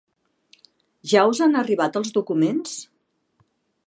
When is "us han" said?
1.33-1.59